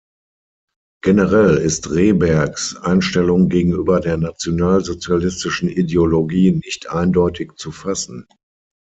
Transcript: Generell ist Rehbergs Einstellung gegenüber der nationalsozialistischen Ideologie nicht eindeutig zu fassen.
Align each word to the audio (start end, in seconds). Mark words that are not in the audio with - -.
Generell 1.03 1.57
ist 1.57 1.91
Rehbergs 1.91 2.75
Einstellung 2.75 3.49
gegenüber 3.49 3.99
der 3.99 4.17
nationalsozialistischen 4.17 5.69
Ideologie 5.69 6.53
nicht 6.53 6.89
eindeutig 6.89 7.51
zu 7.55 7.71
fassen. 7.71 8.25